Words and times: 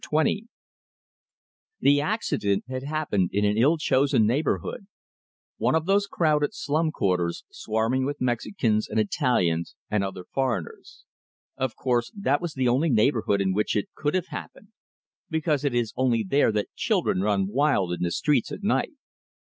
XX 0.11 0.47
The 1.79 2.01
accident 2.01 2.63
had 2.67 2.81
happened 2.81 3.29
in 3.31 3.45
an 3.45 3.55
ill 3.55 3.77
chosen 3.77 4.25
neighborhood: 4.25 4.87
one 5.57 5.75
of 5.75 5.85
those 5.85 6.07
crowded 6.07 6.55
slum 6.55 6.89
quarters, 6.89 7.43
swarming 7.51 8.03
with 8.03 8.19
Mexicans 8.19 8.89
and 8.89 8.99
Italians 8.99 9.75
and 9.91 10.03
other 10.03 10.23
foreigners. 10.23 11.05
Of 11.55 11.75
course, 11.75 12.11
that 12.15 12.41
was 12.41 12.55
the 12.55 12.67
only 12.67 12.89
neighborhood 12.89 13.41
in 13.41 13.53
which 13.53 13.75
it 13.75 13.89
could 13.93 14.15
have 14.15 14.29
happened, 14.29 14.69
because 15.29 15.63
it 15.63 15.75
is 15.75 15.93
only 15.95 16.23
there 16.23 16.51
that 16.51 16.73
children 16.73 17.21
run 17.21 17.45
wild 17.45 17.93
in 17.93 18.01
the 18.01 18.09
streets 18.09 18.51
at 18.51 18.63
night. 18.63 18.93